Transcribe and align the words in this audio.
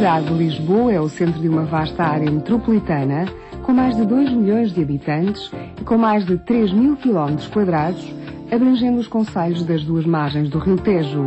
cidade 0.00 0.28
de 0.28 0.32
Lisboa 0.32 0.92
é 0.94 0.98
o 0.98 1.10
centro 1.10 1.38
de 1.38 1.46
uma 1.46 1.64
vasta 1.64 2.02
área 2.02 2.30
metropolitana, 2.30 3.26
com 3.62 3.70
mais 3.70 3.94
de 3.94 4.06
2 4.06 4.32
milhões 4.32 4.72
de 4.72 4.80
habitantes 4.80 5.52
e 5.78 5.84
com 5.84 5.98
mais 5.98 6.24
de 6.24 6.38
3 6.38 6.72
mil 6.72 6.96
quilómetros 6.96 7.46
quadrados, 7.48 8.10
abrangendo 8.50 8.98
os 8.98 9.06
concelhos 9.06 9.62
das 9.62 9.84
duas 9.84 10.06
margens 10.06 10.48
do 10.48 10.58
Rio 10.58 10.78
Tejo. 10.78 11.26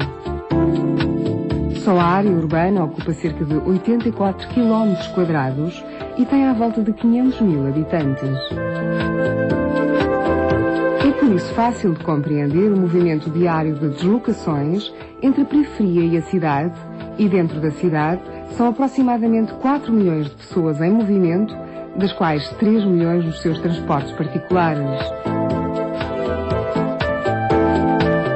Só 1.84 2.00
a 2.00 2.04
área 2.04 2.32
urbana 2.32 2.84
ocupa 2.84 3.14
cerca 3.14 3.46
de 3.46 3.54
84 3.58 4.48
quilómetros 4.48 5.08
quadrados 5.10 5.84
e 6.18 6.26
tem 6.26 6.48
à 6.48 6.54
volta 6.54 6.82
de 6.82 6.94
500 6.94 7.42
mil 7.42 7.68
habitantes. 7.68 8.40
É 11.08 11.12
por 11.12 11.32
isso 11.32 11.54
fácil 11.54 11.94
de 11.94 12.04
compreender 12.04 12.72
o 12.72 12.78
movimento 12.78 13.30
diário 13.30 13.76
de 13.76 13.90
deslocações 13.90 14.92
entre 15.22 15.44
a 15.44 15.46
periferia 15.46 16.06
e 16.06 16.18
a 16.18 16.24
cidade, 16.24 16.74
e 17.20 17.30
dentro 17.30 17.62
da 17.62 17.70
cidade 17.70 18.33
são 18.58 18.68
aproximadamente 18.68 19.54
4 19.54 19.92
milhões 19.92 20.30
de 20.30 20.36
pessoas 20.36 20.80
em 20.82 20.92
movimento, 20.92 21.56
das 21.96 22.12
quais 22.14 22.48
3 22.58 22.86
milhões 22.86 23.26
nos 23.26 23.42
seus 23.42 23.60
transportes 23.60 24.12
particulares. 24.14 25.02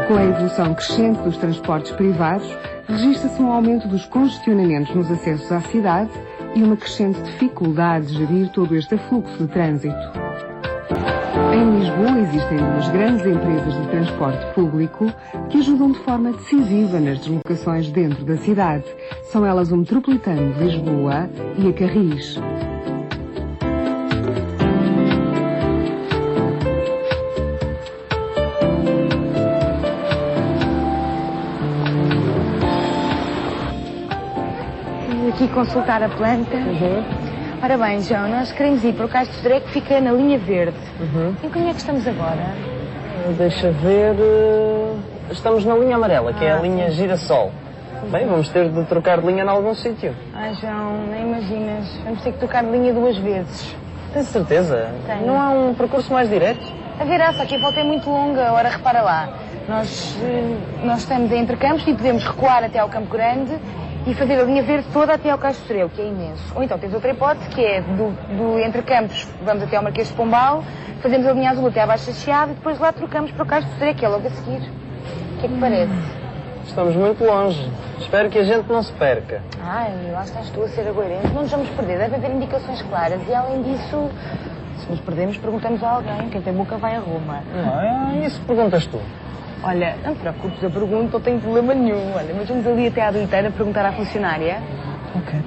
Com 0.07 0.15
a 0.15 0.23
evolução 0.23 0.73
crescente 0.73 1.21
dos 1.21 1.37
transportes 1.37 1.91
privados, 1.91 2.47
registra-se 2.87 3.41
um 3.41 3.51
aumento 3.51 3.87
dos 3.87 4.05
congestionamentos 4.05 4.93
nos 4.95 5.11
acessos 5.11 5.51
à 5.51 5.61
cidade 5.61 6.11
e 6.55 6.63
uma 6.63 6.77
crescente 6.77 7.21
dificuldade 7.21 8.07
de 8.07 8.17
gerir 8.17 8.49
todo 8.49 8.75
este 8.75 8.97
fluxo 8.97 9.37
de 9.37 9.47
trânsito. 9.47 10.26
Em 11.53 11.79
Lisboa 11.79 12.19
existem 12.19 12.57
duas 12.57 12.87
grandes 12.89 13.25
empresas 13.25 13.73
de 13.73 13.87
transporte 13.89 14.53
público 14.53 15.11
que 15.49 15.57
ajudam 15.59 15.91
de 15.91 15.99
forma 15.99 16.31
decisiva 16.31 16.99
nas 16.99 17.19
deslocações 17.19 17.89
dentro 17.89 18.23
da 18.25 18.37
cidade. 18.37 18.85
São 19.23 19.45
elas 19.45 19.71
o 19.71 19.77
Metropolitano 19.77 20.53
de 20.53 20.63
Lisboa 20.63 21.29
e 21.57 21.67
a 21.69 21.73
Carris. 21.73 22.39
Aqui 35.37 35.47
consultar 35.49 36.01
a 36.01 36.09
planta. 36.09 36.57
Ora 37.61 37.77
bem, 37.77 38.01
João, 38.01 38.27
nós 38.29 38.51
queremos 38.51 38.83
ir 38.83 38.93
para 38.93 39.05
o 39.05 39.09
Cais 39.09 39.27
de 39.29 39.35
Sodré 39.35 39.59
que 39.59 39.69
fica 39.71 39.99
na 39.99 40.11
linha 40.11 40.37
verde. 40.37 40.77
Em 41.43 41.49
que 41.49 41.57
linha 41.57 41.71
é 41.71 41.73
que 41.73 41.79
estamos 41.79 42.07
agora? 42.07 42.53
Deixa 43.37 43.71
ver. 43.71 44.15
eh, 44.19 44.93
Estamos 45.31 45.65
na 45.65 45.75
linha 45.75 45.95
amarela, 45.97 46.31
que 46.33 46.45
é 46.45 46.51
a 46.53 46.57
Ah, 46.57 46.61
linha 46.61 46.89
girassol. 46.91 47.51
Bem, 48.11 48.25
vamos 48.27 48.47
ter 48.49 48.69
de 48.69 48.83
trocar 48.85 49.19
de 49.19 49.27
linha 49.27 49.43
em 49.43 49.47
algum 49.49 49.73
sítio. 49.73 50.15
Ai, 50.33 50.53
João, 50.53 51.05
nem 51.11 51.23
imaginas. 51.23 51.85
Vamos 52.05 52.21
ter 52.21 52.31
que 52.31 52.39
tocar 52.39 52.63
de 52.63 52.71
linha 52.71 52.93
duas 52.93 53.17
vezes. 53.17 53.75
Tens 54.13 54.27
certeza? 54.27 54.89
Tenho. 55.05 55.25
Não 55.27 55.41
há 55.41 55.49
um 55.49 55.73
percurso 55.73 56.13
mais 56.13 56.29
direto? 56.29 56.61
A 56.99 57.03
ver, 57.03 57.19
só 57.33 57.43
que 57.45 57.55
a 57.55 57.59
volta 57.59 57.79
é 57.81 57.83
muito 57.83 58.09
longa. 58.09 58.53
Ora, 58.53 58.69
repara 58.69 59.01
lá. 59.01 59.29
Nós, 59.67 60.15
eh, 60.23 60.55
nós 60.85 60.99
estamos 60.99 61.29
entre 61.33 61.57
campos 61.57 61.85
e 61.85 61.93
podemos 61.93 62.23
recuar 62.23 62.63
até 62.63 62.79
ao 62.79 62.87
Campo 62.87 63.11
Grande 63.11 63.57
e 64.07 64.13
fazer 64.13 64.39
a 64.39 64.43
linha 64.43 64.63
verde 64.63 64.87
toda 64.93 65.13
até 65.13 65.29
ao 65.29 65.37
Cais 65.37 65.57
de 65.57 65.63
Sodré, 65.63 65.83
o 65.83 65.89
que 65.89 66.01
é 66.01 66.07
imenso. 66.07 66.41
Ou 66.55 66.63
então 66.63 66.79
tens 66.79 66.93
outra 66.93 67.11
hipótese, 67.11 67.49
que 67.49 67.63
é 67.63 67.81
do, 67.81 68.11
do 68.37 68.59
entre 68.59 68.81
campos, 68.81 69.27
vamos 69.43 69.63
até 69.63 69.75
ao 69.75 69.83
Marquês 69.83 70.07
de 70.07 70.13
Pombal, 70.13 70.63
fazemos 71.01 71.27
a 71.27 71.33
linha 71.33 71.51
azul 71.51 71.67
até 71.67 71.81
à 71.81 71.87
Baixa 71.87 72.13
Chiado 72.13 72.51
e 72.51 72.55
depois 72.55 72.79
lá 72.79 72.93
trocamos 72.93 73.31
para 73.31 73.43
o 73.43 73.61
de 73.61 73.69
Sodré, 73.71 73.93
que 73.93 74.05
é 74.05 74.07
logo 74.07 74.25
a 74.25 74.29
seguir. 74.29 74.61
O 74.61 75.39
que 75.39 75.45
é 75.45 75.49
que 75.49 75.59
parece? 75.59 75.91
Estamos 76.65 76.95
muito 76.95 77.23
longe. 77.23 77.69
Espero 77.99 78.29
que 78.29 78.39
a 78.39 78.43
gente 78.43 78.69
não 78.69 78.81
se 78.81 78.93
perca. 78.93 79.41
Ai, 79.61 79.91
lá 80.11 80.23
estás 80.23 80.49
tu 80.51 80.63
a 80.63 80.69
ser 80.69 80.87
agoirente. 80.87 81.27
Não 81.33 81.41
nos 81.41 81.51
vamos 81.51 81.69
perder, 81.69 81.97
deve 81.97 82.15
haver 82.15 82.31
indicações 82.31 82.81
claras. 82.83 83.21
E 83.27 83.33
além 83.33 83.61
disso, 83.63 84.09
se 84.79 84.89
nos 84.89 84.99
perdemos, 85.01 85.37
perguntamos 85.37 85.83
a 85.83 85.89
alguém. 85.89 86.29
Quem 86.29 86.41
tem 86.41 86.53
boca 86.53 86.77
vai 86.77 86.95
a 86.95 86.99
Roma. 86.99 87.41
Não, 87.53 88.21
é 88.21 88.25
isso 88.25 88.39
perguntas 88.41 88.85
tu. 88.87 88.99
Olha, 89.63 89.97
não 90.05 90.13
te 90.13 90.19
preocupes, 90.19 90.61
eu 90.61 90.69
pergunto, 90.69 91.13
não 91.13 91.19
tenho 91.19 91.39
problema 91.39 91.73
nenhum. 91.73 92.13
Olha, 92.15 92.33
mas 92.35 92.47
vamos 92.47 92.65
ali 92.67 92.87
até 92.87 93.01
à 93.01 93.11
doiteira 93.11 93.49
perguntar 93.51 93.85
à 93.85 93.91
funcionária. 93.91 94.61
Ok. 95.15 95.39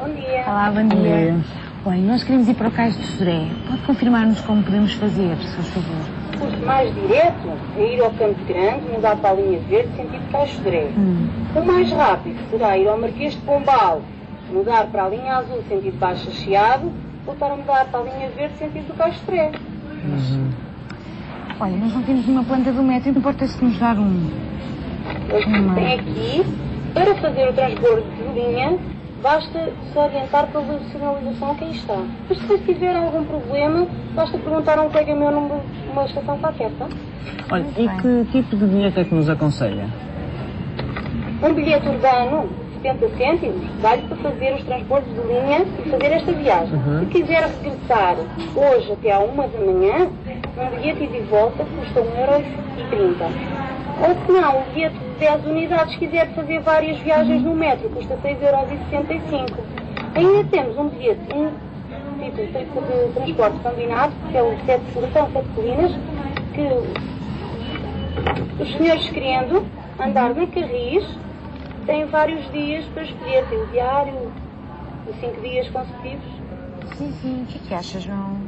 Bom 0.00 0.08
dia. 0.14 0.44
Olá, 0.46 0.70
bom 0.70 0.88
dia. 0.88 1.36
Olha, 1.84 1.98
nós 1.98 2.24
queremos 2.24 2.48
ir 2.48 2.54
para 2.54 2.68
o 2.68 2.70
Cais 2.72 2.96
de 2.96 3.04
Sodré. 3.04 3.46
Pode 3.68 3.82
confirmar-nos 3.82 4.40
como 4.40 4.62
podemos 4.62 4.94
fazer, 4.94 5.36
se 5.36 5.54
faz 5.54 5.68
favor. 5.68 6.06
O 6.34 6.38
curso 6.38 6.66
mais 6.66 6.94
direto 6.94 7.48
é 7.78 7.94
ir 7.94 8.00
ao 8.02 8.10
Campo 8.12 8.44
Grande, 8.46 8.88
mudar 8.92 9.16
para 9.16 9.30
a 9.30 9.34
linha 9.34 9.60
verde, 9.60 9.88
sentido 9.96 10.32
Caixodré. 10.32 10.90
O 11.54 11.64
mais 11.64 11.92
rápido 11.92 12.38
será 12.50 12.76
ir 12.76 12.88
ao 12.88 12.98
Marquês 12.98 13.34
de 13.34 13.40
Pombal, 13.40 14.02
mudar 14.52 14.86
para 14.86 15.04
a 15.04 15.08
linha 15.08 15.36
azul, 15.36 15.62
sentido 15.68 15.98
Baixa 15.98 16.30
Chiado, 16.30 16.92
voltar 17.24 17.52
a 17.52 17.56
mudar 17.56 17.84
para 17.86 18.00
a 18.00 18.02
linha 18.02 18.30
verde, 18.30 18.56
sentido 18.58 18.94
Caixodré. 18.96 19.52
Olha, 21.58 21.76
nós 21.76 21.94
não 21.94 22.02
temos 22.02 22.26
nenhuma 22.26 22.44
planta 22.44 22.70
do 22.70 22.82
metro, 22.82 23.08
importa-se 23.08 23.64
nos 23.64 23.78
dar 23.78 23.96
um. 23.98 24.30
Uma. 25.46 25.74
Tem 25.74 25.94
aqui, 25.94 26.44
para 26.92 27.14
fazer 27.14 27.48
o 27.48 27.52
transbordo 27.54 28.04
de 28.10 28.40
linha, 28.40 28.76
basta 29.22 29.72
se 29.90 29.98
orientar 29.98 30.48
pela 30.48 30.78
sinalização 30.92 31.54
que 31.54 31.64
aí 31.64 31.70
está. 31.72 31.98
Mas 32.28 32.38
se 32.38 32.58
tiver 32.58 32.94
algum 32.94 33.24
problema, 33.24 33.86
basta 34.14 34.36
perguntar 34.36 34.78
a 34.78 34.82
um 34.82 34.90
colega 34.90 35.14
meu 35.14 35.30
numa, 35.30 35.60
numa 35.86 36.04
estação 36.04 36.38
qualquer, 36.38 36.70
tá? 36.78 36.88
Olha, 37.50 37.64
e 37.78 37.88
que 38.02 38.32
tipo 38.32 38.56
de 38.56 38.66
bilhete 38.66 39.00
é 39.00 39.04
que 39.04 39.14
nos 39.14 39.28
aconselha? 39.30 39.86
Um 41.42 41.54
bilhete 41.54 41.88
urbano, 41.88 42.50
70 42.82 43.08
cêntimos, 43.16 43.66
vale 43.80 44.02
para 44.02 44.16
fazer 44.16 44.54
os 44.54 44.64
transbordos 44.64 45.14
de 45.14 45.20
linha 45.20 45.64
e 45.84 45.90
fazer 45.90 46.12
esta 46.12 46.32
viagem. 46.32 46.78
Se 47.00 47.06
quiser 47.06 47.48
regressar 47.62 48.16
hoje 48.54 48.92
até 48.92 49.12
à 49.12 49.20
uma 49.20 49.48
da 49.48 49.58
manhã, 49.58 50.08
um 50.56 50.76
bilhete 50.76 51.04
ida 51.04 51.16
e 51.16 51.22
volta 51.22 51.64
custa 51.64 52.00
1,30€. 52.00 53.66
Ou 53.98 54.14
se 54.26 54.32
não, 54.32 54.60
um 54.60 54.64
bilhete 54.72 54.98
de 54.98 55.10
10 55.18 55.46
unidades, 55.46 55.92
se 55.92 55.98
quiser 55.98 56.28
fazer 56.34 56.60
várias 56.60 56.98
viagens 56.98 57.42
no 57.42 57.54
metro, 57.54 57.88
custa 57.90 58.16
6,65€. 58.16 59.52
Ainda 60.14 60.44
temos 60.50 60.78
um 60.78 60.88
bilhete, 60.88 61.20
um 61.34 61.50
tipo 62.18 62.36
de 62.36 63.06
de 63.06 63.14
transporte 63.14 63.58
combinado, 63.58 64.12
que 64.30 64.36
é 64.36 64.42
o 64.42 64.56
7 64.64 64.84
Seleção 64.92 65.30
7 65.32 65.48
Colinas, 65.54 65.92
que 66.54 66.62
os 68.62 68.76
senhores 68.76 69.08
querendo 69.10 69.66
andar 69.98 70.34
na 70.34 70.46
Carris, 70.46 71.06
têm 71.86 72.06
vários 72.06 72.50
dias 72.52 72.84
para 72.86 73.02
escolher. 73.02 73.44
Tem 73.46 73.62
o 73.62 73.66
diário, 73.66 74.32
os 75.08 75.16
5 75.20 75.40
dias 75.40 75.68
consecutivos. 75.68 76.24
Sim, 76.96 77.12
sim. 77.20 77.42
O 77.42 77.46
que 77.46 77.58
é 77.58 77.60
que 77.68 77.74
achas, 77.74 78.02
João? 78.02 78.40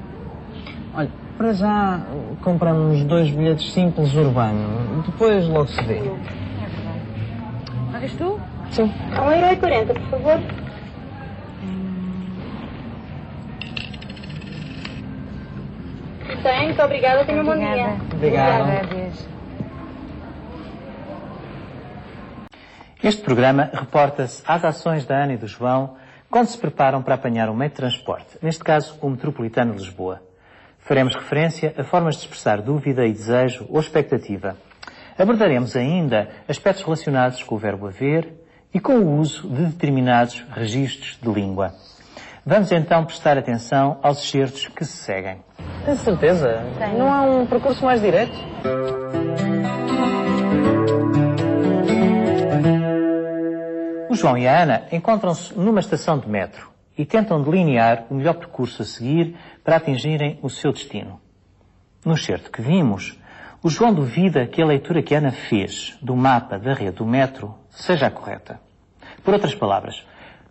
Olha, 0.94 1.10
para 1.38 1.52
já 1.52 2.00
compramos 2.42 3.04
dois 3.04 3.30
bilhetes 3.30 3.72
simples 3.72 4.12
urbano. 4.12 5.04
Depois 5.06 5.46
logo 5.46 5.68
se 5.68 5.80
vê. 5.84 5.98
É 5.98 6.00
verdade. 6.00 7.00
Pagas 7.92 8.12
tu? 8.14 8.40
Sim. 8.72 8.92
1,40€, 9.12 9.86
por 9.86 10.10
favor. 10.10 10.40
Tem, 16.42 16.64
muito 16.66 16.82
obrigada, 16.82 17.24
tenha 17.24 17.40
um 17.40 17.44
bom 17.44 17.56
dia. 17.56 17.96
Obrigado. 18.12 18.62
Obrigada. 18.62 19.38
Este 23.02 23.22
programa 23.22 23.70
reporta-se 23.72 24.42
às 24.46 24.64
ações 24.64 25.06
da 25.06 25.22
Ana 25.22 25.34
e 25.34 25.36
do 25.36 25.46
João 25.46 25.96
quando 26.28 26.46
se 26.46 26.58
preparam 26.58 27.00
para 27.00 27.14
apanhar 27.14 27.48
um 27.48 27.54
meio 27.54 27.70
de 27.70 27.76
transporte, 27.76 28.36
neste 28.42 28.62
caso 28.62 28.98
o 29.00 29.08
Metropolitano 29.08 29.72
de 29.72 29.78
Lisboa. 29.78 30.27
Faremos 30.88 31.14
referência 31.14 31.74
a 31.76 31.84
formas 31.84 32.14
de 32.14 32.22
expressar 32.22 32.62
dúvida 32.62 33.04
e 33.04 33.12
desejo 33.12 33.66
ou 33.68 33.78
expectativa. 33.78 34.56
Abordaremos 35.18 35.76
ainda 35.76 36.30
aspectos 36.48 36.82
relacionados 36.82 37.42
com 37.42 37.56
o 37.56 37.58
verbo 37.58 37.88
haver 37.88 38.32
e 38.72 38.80
com 38.80 38.94
o 38.94 39.18
uso 39.18 39.46
de 39.50 39.66
determinados 39.66 40.42
registros 40.50 41.18
de 41.20 41.30
língua. 41.30 41.74
Vamos 42.42 42.72
então 42.72 43.04
prestar 43.04 43.36
atenção 43.36 43.98
aos 44.02 44.24
excertos 44.24 44.66
que 44.68 44.82
se 44.82 44.96
seguem. 44.96 45.42
Tens 45.84 45.98
certeza? 45.98 46.64
Tenho. 46.78 46.98
Não 46.98 47.12
há 47.12 47.20
um 47.20 47.46
percurso 47.46 47.84
mais 47.84 48.00
direto? 48.00 48.32
O 54.08 54.14
João 54.14 54.38
e 54.38 54.48
a 54.48 54.62
Ana 54.62 54.84
encontram-se 54.90 55.52
numa 55.52 55.80
estação 55.80 56.18
de 56.18 56.26
metro 56.26 56.77
e 56.98 57.06
tentam 57.06 57.40
delinear 57.40 58.06
o 58.10 58.14
melhor 58.14 58.34
percurso 58.34 58.82
a 58.82 58.84
seguir 58.84 59.36
para 59.62 59.76
atingirem 59.76 60.38
o 60.42 60.50
seu 60.50 60.72
destino. 60.72 61.20
No 62.04 62.16
certo 62.16 62.50
que 62.50 62.60
vimos, 62.60 63.16
o 63.62 63.70
João 63.70 63.94
duvida 63.94 64.46
que 64.46 64.60
a 64.60 64.66
leitura 64.66 65.02
que 65.02 65.14
Ana 65.14 65.30
fez 65.30 65.96
do 66.02 66.16
mapa 66.16 66.58
da 66.58 66.74
rede 66.74 66.96
do 66.96 67.06
metro 67.06 67.54
seja 67.70 68.08
a 68.08 68.10
correta. 68.10 68.60
Por 69.22 69.32
outras 69.32 69.54
palavras, 69.54 70.04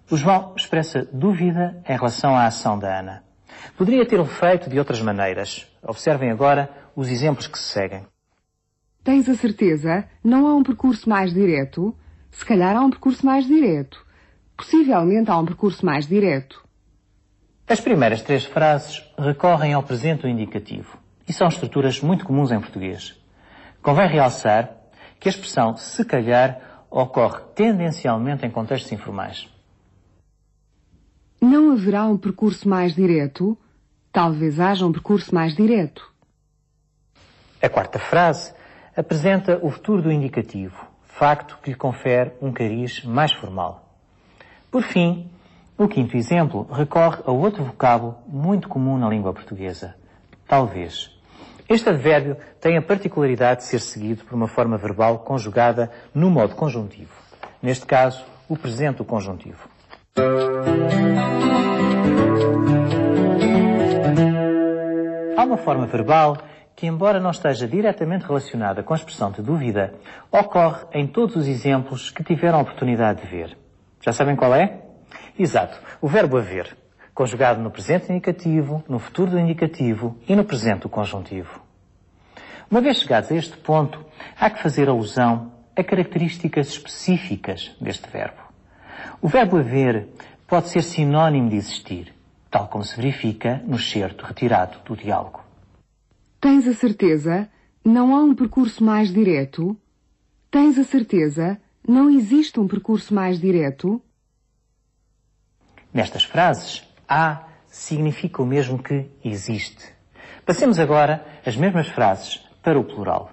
o 0.10 0.16
João 0.16 0.54
expressa 0.56 1.08
dúvida 1.12 1.82
em 1.88 1.96
relação 1.96 2.36
à 2.36 2.46
ação 2.46 2.80
da 2.80 3.00
Ana. 3.00 3.24
Poderia 3.78 4.06
tê-lo 4.06 4.26
feito 4.26 4.70
de 4.70 4.80
outras 4.80 5.02
maneiras. 5.02 5.68
Observem 5.84 6.32
agora 6.32 6.70
os 6.96 7.10
exemplos 7.10 7.48
que 7.48 7.58
se 7.58 7.74
seguem. 7.74 8.06
Tens 9.04 9.28
a 9.28 9.36
certeza? 9.36 10.06
Não 10.24 10.48
há 10.48 10.56
um 10.56 10.64
percurso 10.64 11.10
mais 11.10 11.34
direto? 11.34 11.96
Se 12.32 12.46
calhar 12.46 12.76
há 12.76 12.82
um 12.82 12.90
percurso 12.90 13.26
mais 13.26 13.46
direto. 13.46 14.06
Possivelmente 14.58 15.30
há 15.30 15.38
um 15.38 15.46
percurso 15.46 15.86
mais 15.86 16.08
direto. 16.08 16.66
As 17.70 17.80
primeiras 17.80 18.24
três 18.24 18.44
frases 18.44 19.08
recorrem 19.18 19.74
ao 19.74 19.84
presente 19.84 20.26
indicativo 20.26 20.98
e 21.28 21.34
são 21.34 21.48
estruturas 21.48 22.02
muito 22.02 22.26
comuns 22.26 22.52
em 22.52 22.60
português. 22.60 23.16
Convém 23.84 24.08
realçar 24.08 24.72
que 25.20 25.30
a 25.30 25.32
expressão 25.32 25.78
se 25.78 26.04
calhar 26.04 26.86
ocorre 26.90 27.42
tendencialmente 27.54 28.46
em 28.46 28.50
contextos 28.50 28.92
informais. 28.92 29.48
Não 31.40 31.72
haverá 31.72 32.06
um 32.06 32.18
percurso 32.18 32.68
mais 32.68 32.96
direto? 32.96 33.58
Talvez 34.12 34.60
haja 34.60 34.86
um 34.86 34.92
percurso 34.92 35.36
mais 35.36 35.56
direto. 35.56 36.12
A 37.62 37.70
quarta 37.70 38.00
frase 38.00 38.54
apresenta 38.96 39.60
o 39.62 39.70
futuro 39.70 40.02
do 40.02 40.12
indicativo, 40.12 40.88
facto 41.06 41.60
que 41.62 41.70
lhe 41.70 41.76
confere 41.76 42.32
um 42.42 42.52
cariz 42.52 43.04
mais 43.04 43.32
formal. 43.32 43.87
Por 44.70 44.84
fim, 44.84 45.30
o 45.78 45.88
quinto 45.88 46.18
exemplo 46.18 46.68
recorre 46.72 47.22
a 47.26 47.32
outro 47.32 47.64
vocábulo 47.64 48.18
muito 48.28 48.68
comum 48.68 48.98
na 48.98 49.08
língua 49.08 49.34
portuguesa, 49.34 49.96
talvez. 50.46 51.10
Este 51.70 51.90
advérbio 51.90 52.36
tem 52.60 52.78
a 52.78 52.82
particularidade 52.82 53.62
de 53.62 53.68
ser 53.68 53.80
seguido 53.80 54.26
por 54.26 54.36
uma 54.36 54.48
forma 54.48 54.78
verbal 54.78 55.20
conjugada 55.20 55.90
no 56.14 56.30
modo 56.30 56.56
conjuntivo. 56.56 57.14
Neste 57.62 57.86
caso, 57.86 58.26
o 58.50 58.58
presente 58.58 59.04
conjuntivo. 59.04 59.70
Há 65.38 65.44
uma 65.44 65.58
forma 65.58 65.86
verbal 65.86 66.38
que, 66.76 66.88
embora 66.88 67.20
não 67.20 67.32
esteja 67.32 67.68
diretamente 67.68 68.26
relacionada 68.26 68.84
com 68.84 68.94
a 68.94 68.98
expressão 68.98 69.32
de 69.32 69.42
dúvida, 69.42 69.94
ocorre 70.32 70.86
em 70.94 71.08
todos 71.08 71.38
os 71.38 71.48
exemplos 71.48 72.10
que 72.10 72.24
tiveram 72.24 72.60
a 72.60 72.62
oportunidade 72.62 73.22
de 73.22 73.28
ver. 73.28 73.67
Já 74.02 74.12
sabem 74.12 74.36
qual 74.36 74.54
é? 74.56 74.82
Exato, 75.38 75.80
o 76.02 76.08
verbo 76.08 76.38
haver 76.38 76.76
conjugado 77.18 77.60
no 77.60 77.72
presente 77.72 78.12
indicativo, 78.12 78.84
no 78.88 79.00
futuro 79.00 79.32
do 79.32 79.40
indicativo 79.40 80.16
e 80.28 80.36
no 80.36 80.46
presente 80.46 80.82
do 80.82 80.90
conjuntivo. 80.90 81.60
Uma 82.70 82.80
vez 82.80 83.00
chegados 83.00 83.32
a 83.32 83.36
este 83.36 83.58
ponto, 83.58 84.06
há 84.40 84.52
que 84.52 84.62
fazer 84.62 84.88
alusão 84.88 85.52
a 85.76 85.84
características 85.84 86.68
específicas 86.68 87.76
deste 87.82 88.08
verbo. 88.08 88.40
O 89.20 89.28
verbo 89.28 89.58
haver 89.58 90.10
pode 90.46 90.70
ser 90.70 90.84
sinónimo 90.84 91.50
de 91.50 91.56
existir, 91.56 92.14
tal 92.52 92.68
como 92.68 92.84
se 92.84 92.96
verifica 92.96 93.64
no 93.66 93.80
certo 93.80 94.24
retirado 94.24 94.78
do 94.86 94.96
diálogo. 94.96 95.42
Tens 96.40 96.68
a 96.68 96.74
certeza? 96.74 97.50
Não 97.84 98.16
há 98.16 98.20
um 98.20 98.36
percurso 98.36 98.84
mais 98.84 99.12
direto? 99.12 99.76
Tens 100.52 100.78
a 100.78 100.84
certeza? 100.84 101.60
Não 101.88 102.10
existe 102.10 102.60
um 102.60 102.68
percurso 102.68 103.14
mais 103.14 103.40
direto? 103.40 104.02
Nestas 105.94 106.26
frases, 106.26 106.86
há 107.08 107.48
significa 107.70 108.42
o 108.42 108.46
mesmo 108.46 108.84
que 108.84 109.10
existe. 109.24 109.86
Passemos 110.46 110.80
agora 110.80 111.26
as 111.46 111.56
mesmas 111.56 111.88
frases 111.88 112.46
para 112.62 112.78
o 112.78 112.84
plural. 112.84 113.32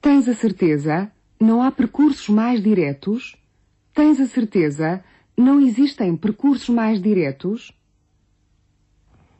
Tens 0.00 0.28
a 0.28 0.34
certeza? 0.34 1.12
Não 1.38 1.62
há 1.62 1.70
percursos 1.70 2.28
mais 2.28 2.60
diretos? 2.60 3.36
Tens 3.94 4.18
a 4.18 4.26
certeza? 4.26 5.04
Não 5.36 5.60
existem 5.60 6.16
percursos 6.16 6.68
mais 6.68 7.00
diretos? 7.00 7.72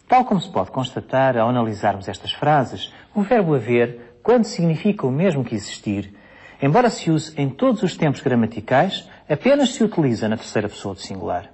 Tal 0.06 0.24
como 0.24 0.40
se 0.40 0.50
pode 0.52 0.70
constatar 0.70 1.36
ao 1.36 1.48
analisarmos 1.48 2.06
estas 2.06 2.32
frases, 2.32 2.92
o 3.12 3.22
verbo 3.22 3.54
haver, 3.54 4.18
quando 4.22 4.44
significa 4.44 5.04
o 5.04 5.10
mesmo 5.10 5.44
que 5.44 5.56
existir, 5.56 6.14
embora 6.62 6.88
se 6.88 7.10
use 7.10 7.34
em 7.36 7.50
todos 7.50 7.82
os 7.82 7.96
tempos 7.96 8.22
gramaticais, 8.22 9.08
apenas 9.28 9.70
se 9.70 9.82
utiliza 9.82 10.28
na 10.28 10.36
terceira 10.36 10.68
pessoa 10.68 10.94
do 10.94 11.00
singular. 11.00 11.52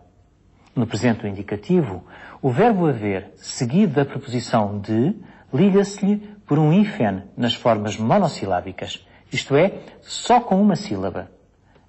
No 0.76 0.86
presente 0.86 1.26
indicativo, 1.26 2.04
o 2.40 2.50
verbo 2.50 2.86
haver, 2.86 3.32
seguido 3.36 3.94
da 3.94 4.04
preposição 4.04 4.78
de, 4.78 5.16
liga-se-lhe 5.52 6.18
por 6.46 6.58
um 6.58 6.72
hífen 6.72 7.24
nas 7.36 7.54
formas 7.54 7.96
monossilábicas, 7.96 9.04
isto 9.32 9.56
é, 9.56 9.80
só 10.02 10.40
com 10.40 10.60
uma 10.60 10.76
sílaba. 10.76 11.30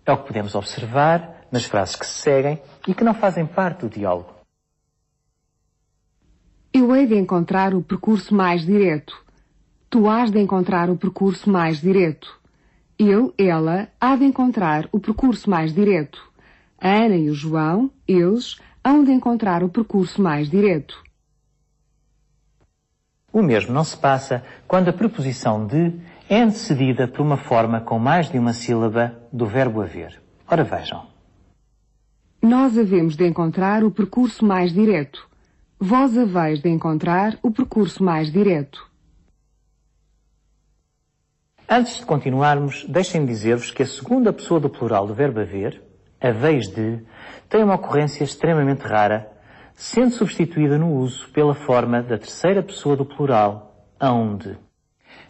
É 0.06 0.12
o 0.12 0.18
que 0.18 0.28
podemos 0.28 0.56
observar 0.56 1.46
nas 1.52 1.66
frases 1.66 1.96
que 1.96 2.06
se 2.06 2.20
seguem 2.22 2.62
e 2.88 2.94
que 2.94 3.04
não 3.04 3.14
fazem 3.14 3.46
parte 3.46 3.82
do 3.82 3.90
diálogo. 3.90 4.34
Eu 6.74 6.96
hei 6.96 7.06
de 7.06 7.16
encontrar 7.16 7.74
o 7.74 7.82
percurso 7.82 8.34
mais 8.34 8.66
direto. 8.66 9.14
Tu 9.90 10.08
has 10.08 10.32
de 10.32 10.40
encontrar 10.40 10.90
o 10.90 10.98
percurso 10.98 11.50
mais 11.50 11.82
direto. 11.82 12.39
Ele, 13.00 13.32
ela, 13.38 13.88
há 14.00 14.16
de 14.18 14.26
encontrar 14.26 14.90
o 14.92 15.00
percurso 15.00 15.50
mais 15.50 15.74
direto. 15.74 16.22
A 16.78 16.90
Ana 16.90 17.16
e 17.16 17.30
o 17.30 17.34
João, 17.34 17.90
eles, 18.06 18.60
hão 18.84 19.06
de 19.06 19.12
encontrar 19.12 19.64
o 19.64 19.70
percurso 19.70 20.22
mais 20.22 20.50
direto. 20.50 21.02
O 23.32 23.42
mesmo 23.42 23.74
não 23.74 23.86
se 23.86 23.96
passa 23.96 24.44
quando 24.68 24.90
a 24.90 24.94
preposição 24.94 25.66
de 25.66 25.94
é 26.28 26.42
antecedida 26.42 27.08
por 27.08 27.22
uma 27.22 27.38
forma 27.38 27.80
com 27.80 27.98
mais 27.98 28.30
de 28.30 28.38
uma 28.38 28.54
sílaba 28.54 29.18
do 29.32 29.46
verbo 29.46 29.82
haver. 29.82 30.22
Ora 30.48 30.64
vejam. 30.64 31.08
Nós 32.42 32.78
havemos 32.78 33.16
de 33.16 33.26
encontrar 33.26 33.84
o 33.84 33.92
percurso 33.92 34.46
mais 34.46 34.74
direto. 34.74 35.28
Vós 35.80 36.18
haveis 36.18 36.62
de 36.62 36.70
encontrar 36.70 37.38
o 37.42 37.52
percurso 37.52 38.04
mais 38.04 38.32
direto. 38.32 38.89
Antes 41.72 42.00
de 42.00 42.06
continuarmos, 42.08 42.84
deixem-me 42.90 43.28
dizer-vos 43.28 43.70
que 43.70 43.84
a 43.84 43.86
segunda 43.86 44.34
pessoa 44.34 44.60
do 44.60 44.72
plural 44.72 45.06
do 45.06 45.14
verbo 45.14 45.40
haver, 45.40 45.80
a 46.20 46.32
vez 46.32 46.68
de, 46.68 47.00
tem 47.48 47.64
uma 47.64 47.76
ocorrência 47.76 48.24
extremamente 48.24 48.82
rara, 48.82 49.32
sendo 49.76 50.10
substituída 50.10 50.80
no 50.80 50.92
uso 50.92 51.30
pela 51.30 51.54
forma 51.54 52.02
da 52.02 52.18
terceira 52.18 52.64
pessoa 52.64 52.96
do 52.96 53.06
plural, 53.06 53.86
aonde. 54.00 54.58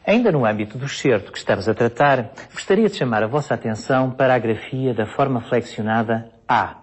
Ainda 0.07 0.31
no 0.31 0.45
âmbito 0.45 0.77
do 0.77 0.87
certo 0.87 1.29
que 1.29 1.37
estamos 1.37 1.67
a 1.67 1.73
tratar, 1.73 2.31
gostaria 2.53 2.87
de 2.87 2.95
chamar 2.95 3.21
a 3.21 3.27
vossa 3.27 3.53
atenção 3.53 4.09
para 4.09 4.33
a 4.33 4.39
grafia 4.39 4.93
da 4.93 5.05
forma 5.05 5.41
flexionada 5.41 6.31
a. 6.47 6.77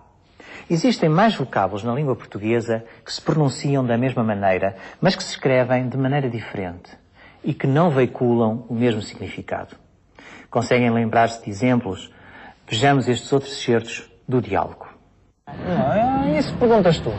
Existem 0.69 1.08
mais 1.08 1.35
vocábulos 1.35 1.82
na 1.82 1.94
língua 1.94 2.14
portuguesa 2.14 2.85
que 3.03 3.11
se 3.11 3.23
pronunciam 3.23 3.87
da 3.87 3.97
mesma 3.97 4.23
maneira, 4.23 4.76
mas 5.00 5.17
que 5.17 5.25
se 5.25 5.31
escrevem 5.31 5.88
de 5.88 5.97
maneira 5.97 6.29
diferente 6.29 7.06
e 7.46 7.54
que 7.54 7.66
não 7.66 7.90
veiculam 7.90 8.66
o 8.69 8.75
mesmo 8.75 9.00
significado. 9.00 9.76
Conseguem 10.50 10.90
lembrar-se 10.90 11.44
de 11.44 11.48
exemplos? 11.48 12.12
Vejamos 12.69 13.08
estes 13.08 13.32
outros 13.32 13.62
certos 13.62 14.10
do 14.28 14.43
diálogo. 14.43 14.88
Não, 15.46 16.36
isso 16.36 16.53
perguntas 16.56 16.98
tu. 16.98 17.12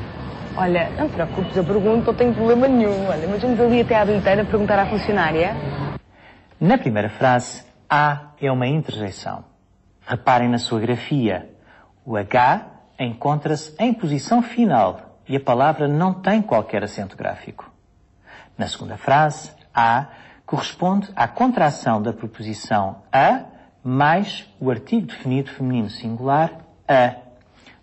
Olha, 0.57 0.89
não 0.98 1.07
te 1.07 1.13
preocupes, 1.13 1.55
eu 1.55 1.63
pergunto, 1.63 2.07
não 2.07 2.13
tenho 2.13 2.34
problema 2.34 2.67
nenhum. 2.67 3.07
Olha, 3.07 3.25
mas 3.25 3.41
vamos 3.41 3.57
ali 3.60 3.79
até 3.79 3.96
à 3.96 4.03
bilheteira 4.03 4.43
perguntar 4.43 4.77
à 4.77 4.86
funcionária. 4.88 5.55
Na 6.60 6.77
primeira 6.77 7.07
frase, 7.10 7.63
A 7.89 8.31
é 8.41 8.51
uma 8.51 8.67
interjeição. 8.67 9.46
Reparem 10.05 10.50
na 10.50 10.57
sua 10.57 10.81
grafia. 10.81 11.50
O 12.05 12.17
H 12.17 12.65
encontra-se 13.00 13.74
em 13.79 13.93
posição 13.93 14.41
final 14.41 15.19
e 15.29 15.38
a 15.38 15.39
palavra 15.39 15.88
não 15.88 16.13
tem 16.13 16.41
qualquer 16.41 16.84
acento 16.84 17.15
gráfico. 17.15 17.72
Na 18.57 18.67
segunda 18.67 18.98
frase, 18.98 19.51
A 19.79 20.07
corresponde 20.43 21.07
à 21.15 21.27
contração 21.27 22.01
da 22.01 22.12
preposição 22.12 23.03
a 23.13 23.43
mais 23.84 24.51
o 24.60 24.72
artigo 24.72 25.05
definido 25.05 25.51
feminino 25.51 25.88
singular 25.88 26.51
a. 26.88 27.13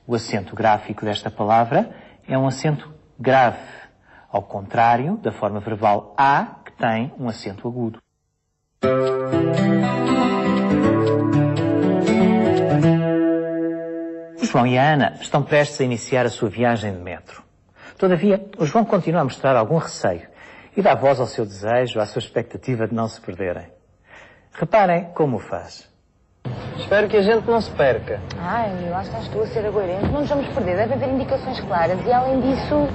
O 0.05 0.13
acento 0.17 0.57
gráfico 0.57 1.05
desta 1.05 1.31
palavra 1.31 1.95
é 2.27 2.37
um 2.37 2.49
acento 2.49 2.93
grave, 3.17 3.63
ao 4.29 4.43
contrário 4.43 5.17
da 5.19 5.31
forma 5.31 5.61
verbal 5.61 6.13
a, 6.19 6.57
que 6.65 6.73
tem 6.73 7.13
um 7.17 7.29
acento 7.29 7.69
agudo. 7.69 8.01
O 14.43 14.45
João 14.45 14.67
e 14.67 14.77
a 14.77 14.95
Ana 14.95 15.17
estão 15.21 15.45
prestes 15.45 15.81
a 15.81 15.85
iniciar 15.85 16.27
a 16.27 16.31
sua 16.31 16.49
viagem 16.49 16.93
de 16.93 16.99
metro. 16.99 17.45
Todavia, 17.97 18.45
o 18.59 18.67
João 18.67 18.85
continua 18.85 19.21
a 19.21 19.25
mostrar 19.25 19.55
algum 19.55 19.79
receio 19.79 20.34
e 20.77 20.83
dá 20.83 20.95
voz 20.95 21.21
ao 21.21 21.27
seu 21.27 21.45
desejo, 21.45 22.01
à 22.01 22.07
sua 22.07 22.21
expectativa 22.21 22.87
de 22.87 22.95
não 22.95 23.09
se 23.09 23.21
perderem. 23.21 23.67
Reparem 24.53 25.11
como 25.15 25.37
o 25.37 25.41
faz. 25.41 25.89
Espero 26.79 27.09
que 27.09 27.17
a 27.17 27.23
gente 27.23 27.47
não 27.47 27.61
se 27.61 27.71
perca. 27.71 28.21
Ai, 28.39 28.89
eu 28.89 28.95
acho 28.95 29.11
que 29.11 29.17
estás 29.17 29.29
tu 29.33 29.43
a 29.43 29.47
ser 29.47 29.67
agoirente. 29.67 30.07
Não 30.07 30.21
nos 30.21 30.29
vamos 30.29 30.49
perder, 30.49 30.77
deve 30.77 30.95
haver 30.95 31.09
indicações 31.09 31.61
claras. 31.61 32.05
E 32.05 32.13
além 32.13 32.41
disso, 32.41 32.89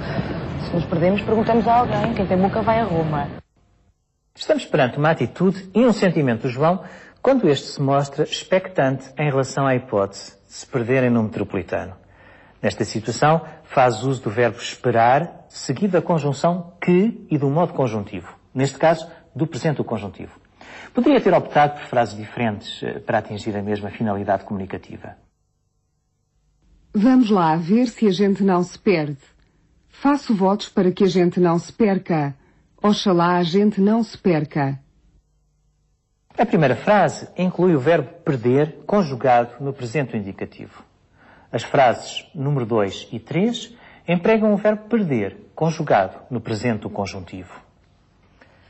se 0.66 0.74
nos 0.74 0.84
perdemos, 0.84 1.22
perguntamos 1.22 1.66
a 1.66 1.78
alguém. 1.78 2.14
Quem 2.14 2.26
tem 2.26 2.38
boca 2.38 2.62
vai 2.62 2.80
a 2.80 2.84
Roma. 2.84 3.28
Estamos 4.34 4.64
perante 4.64 4.98
uma 4.98 5.10
atitude 5.10 5.70
e 5.74 5.84
um 5.84 5.92
sentimento 5.92 6.42
do 6.42 6.48
João 6.48 6.82
quando 7.20 7.48
este 7.48 7.66
se 7.66 7.82
mostra 7.82 8.24
expectante 8.24 9.12
em 9.18 9.28
relação 9.28 9.66
à 9.66 9.74
hipótese 9.74 10.32
de 10.46 10.52
se 10.52 10.66
perderem 10.66 11.10
no 11.10 11.22
metropolitano. 11.22 11.99
Nesta 12.62 12.84
situação, 12.84 13.44
faz 13.64 14.02
uso 14.02 14.22
do 14.22 14.30
verbo 14.30 14.58
esperar, 14.58 15.46
seguido 15.48 15.92
da 15.92 16.02
conjunção 16.02 16.74
que 16.80 17.26
e 17.30 17.38
do 17.38 17.48
modo 17.48 17.72
conjuntivo. 17.72 18.34
Neste 18.54 18.78
caso, 18.78 19.10
do 19.34 19.46
presente 19.46 19.76
do 19.76 19.84
conjuntivo. 19.84 20.38
Poderia 20.92 21.20
ter 21.20 21.32
optado 21.32 21.74
por 21.74 21.86
frases 21.86 22.16
diferentes 22.16 22.82
eh, 22.82 22.98
para 22.98 23.18
atingir 23.18 23.56
a 23.56 23.62
mesma 23.62 23.90
finalidade 23.90 24.44
comunicativa. 24.44 25.16
Vamos 26.92 27.30
lá 27.30 27.56
ver 27.56 27.86
se 27.86 28.06
a 28.08 28.10
gente 28.10 28.42
não 28.42 28.62
se 28.62 28.78
perde. 28.78 29.18
Faço 29.88 30.34
votos 30.34 30.68
para 30.68 30.90
que 30.90 31.04
a 31.04 31.08
gente 31.08 31.38
não 31.38 31.58
se 31.58 31.72
perca. 31.72 32.34
Oxalá 32.82 33.36
a 33.36 33.42
gente 33.42 33.80
não 33.80 34.02
se 34.02 34.18
perca. 34.18 34.80
A 36.36 36.46
primeira 36.46 36.74
frase 36.74 37.28
inclui 37.36 37.74
o 37.74 37.80
verbo 37.80 38.08
perder 38.24 38.78
conjugado 38.86 39.62
no 39.62 39.72
presente 39.72 40.16
indicativo. 40.16 40.89
As 41.52 41.64
frases 41.64 42.26
número 42.32 42.64
2 42.64 43.08
e 43.10 43.18
3 43.18 43.74
empregam 44.06 44.52
o 44.52 44.56
verbo 44.56 44.84
perder 44.88 45.50
conjugado 45.54 46.16
no 46.30 46.40
presente 46.40 46.82
do 46.82 46.90
conjuntivo. 46.90 47.52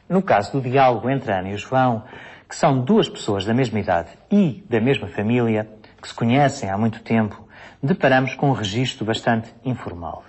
No 0.08 0.22
caso 0.22 0.52
do 0.52 0.60
diálogo 0.60 1.08
entre 1.08 1.30
Ana 1.30 1.50
e 1.50 1.56
João, 1.56 2.04
que 2.48 2.56
são 2.56 2.80
duas 2.80 3.08
pessoas 3.08 3.44
da 3.44 3.54
mesma 3.54 3.78
idade 3.78 4.08
e 4.30 4.64
da 4.68 4.80
mesma 4.80 5.06
família, 5.08 5.68
que 6.00 6.08
se 6.08 6.14
conhecem 6.14 6.70
há 6.70 6.76
muito 6.76 7.02
tempo, 7.02 7.46
deparamos 7.82 8.34
com 8.34 8.48
um 8.48 8.54
registro 8.54 9.04
bastante 9.04 9.54
informal. 9.64 10.24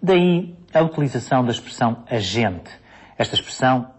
Daí 0.00 0.56
a 0.72 0.80
utilização 0.80 1.44
da 1.44 1.50
expressão 1.50 2.04
agente. 2.08 2.70
Esta 3.18 3.34
expressão, 3.34 3.90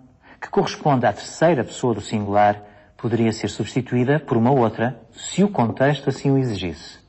que 0.42 0.50
corresponde 0.50 1.06
à 1.06 1.14
terceira 1.14 1.64
pessoa 1.64 1.94
do 1.94 2.02
singular, 2.02 2.62
poderia 2.98 3.32
ser 3.34 3.50
substituída 3.50 4.20
por 4.20 4.38
uma 4.38 4.52
outra, 4.52 5.00
se 5.12 5.44
o 5.44 5.50
contexto 5.50 6.10
assim 6.10 6.32
o 6.32 6.38
exigisse. 6.38 7.03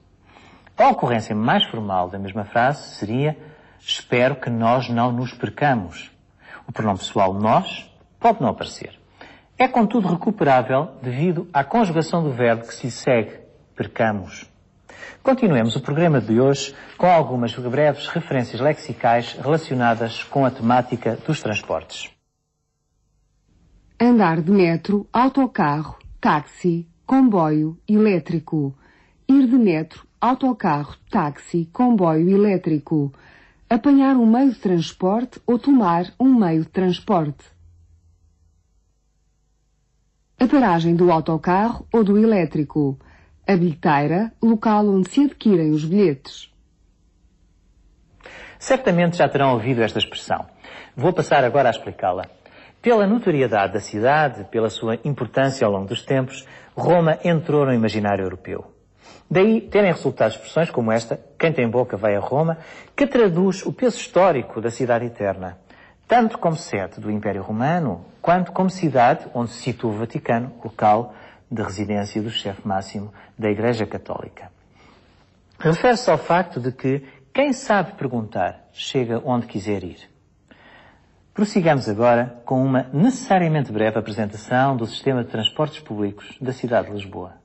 A 0.76 0.88
ocorrência 0.88 1.36
mais 1.36 1.64
formal 1.64 2.10
da 2.10 2.18
mesma 2.18 2.44
frase 2.44 2.96
seria 2.96 3.36
espero 3.80 4.36
que 4.36 4.50
nós 4.50 4.88
não 4.88 5.12
nos 5.12 5.32
percamos. 5.32 6.10
O 6.66 6.72
pronome 6.72 6.98
pessoal 6.98 7.32
nós 7.32 7.88
pode 8.18 8.42
não 8.42 8.48
aparecer. 8.48 8.98
É, 9.56 9.68
contudo, 9.68 10.08
recuperável 10.08 10.88
devido 11.00 11.48
à 11.52 11.62
conjugação 11.62 12.24
do 12.24 12.32
verbo 12.32 12.66
que 12.66 12.74
se 12.74 12.90
segue, 12.90 13.38
percamos. 13.76 14.50
Continuemos 15.22 15.76
o 15.76 15.80
programa 15.80 16.20
de 16.20 16.40
hoje 16.40 16.74
com 16.98 17.06
algumas 17.06 17.54
breves 17.54 18.08
referências 18.08 18.60
lexicais 18.60 19.34
relacionadas 19.34 20.24
com 20.24 20.44
a 20.44 20.50
temática 20.50 21.16
dos 21.24 21.40
transportes. 21.40 22.10
Andar 24.00 24.42
de 24.42 24.50
metro, 24.50 25.06
autocarro, 25.12 25.96
táxi, 26.20 26.88
comboio, 27.06 27.78
elétrico. 27.88 28.76
Ir 29.28 29.46
de 29.46 29.56
metro, 29.56 30.06
autocarro, 30.24 30.96
táxi, 31.10 31.68
comboio 31.70 32.30
elétrico. 32.30 33.12
Apanhar 33.68 34.16
um 34.16 34.24
meio 34.24 34.52
de 34.52 34.58
transporte 34.58 35.38
ou 35.46 35.58
tomar 35.58 36.06
um 36.18 36.34
meio 36.34 36.62
de 36.62 36.70
transporte. 36.70 37.44
A 40.40 40.46
paragem 40.46 40.96
do 40.96 41.12
autocarro 41.12 41.86
ou 41.92 42.02
do 42.02 42.16
elétrico. 42.16 42.98
A 43.46 43.54
bilheteira, 43.54 44.32
local 44.42 44.88
onde 44.88 45.10
se 45.10 45.24
adquirem 45.24 45.70
os 45.70 45.84
bilhetes. 45.84 46.50
Certamente 48.58 49.18
já 49.18 49.28
terão 49.28 49.52
ouvido 49.52 49.82
esta 49.82 49.98
expressão. 49.98 50.46
Vou 50.96 51.12
passar 51.12 51.44
agora 51.44 51.68
a 51.68 51.70
explicá-la. 51.70 52.24
Pela 52.80 53.06
notoriedade 53.06 53.74
da 53.74 53.80
cidade, 53.80 54.44
pela 54.44 54.70
sua 54.70 54.98
importância 55.04 55.66
ao 55.66 55.72
longo 55.72 55.88
dos 55.88 56.02
tempos, 56.02 56.46
Roma 56.74 57.18
entrou 57.22 57.66
no 57.66 57.74
imaginário 57.74 58.24
europeu. 58.24 58.73
Daí 59.30 59.60
terem 59.60 59.92
resultado 59.92 60.32
expressões 60.32 60.70
como 60.70 60.92
esta, 60.92 61.18
quem 61.38 61.52
tem 61.52 61.68
boca 61.68 61.96
vai 61.96 62.14
a 62.14 62.20
Roma, 62.20 62.58
que 62.96 63.06
traduz 63.06 63.64
o 63.64 63.72
peso 63.72 63.96
histórico 63.96 64.60
da 64.60 64.70
cidade 64.70 65.06
eterna, 65.06 65.58
tanto 66.06 66.38
como 66.38 66.56
sede 66.56 67.00
do 67.00 67.10
Império 67.10 67.42
Romano, 67.42 68.04
quanto 68.20 68.52
como 68.52 68.70
cidade 68.70 69.26
onde 69.34 69.50
se 69.50 69.62
situa 69.62 69.90
o 69.90 69.94
Vaticano, 69.94 70.52
local 70.62 71.14
de 71.50 71.62
residência 71.62 72.20
do 72.20 72.30
chefe 72.30 72.66
máximo 72.66 73.12
da 73.38 73.50
Igreja 73.50 73.86
Católica. 73.86 74.50
Refere-se 75.58 76.10
ao 76.10 76.18
facto 76.18 76.60
de 76.60 76.72
que 76.72 77.02
quem 77.32 77.52
sabe 77.52 77.92
perguntar 77.92 78.68
chega 78.72 79.22
onde 79.24 79.46
quiser 79.46 79.82
ir. 79.82 80.10
Prossigamos 81.32 81.88
agora 81.88 82.40
com 82.44 82.62
uma 82.62 82.88
necessariamente 82.92 83.72
breve 83.72 83.98
apresentação 83.98 84.76
do 84.76 84.86
sistema 84.86 85.24
de 85.24 85.30
transportes 85.30 85.80
públicos 85.80 86.38
da 86.40 86.52
cidade 86.52 86.88
de 86.88 86.94
Lisboa. 86.94 87.43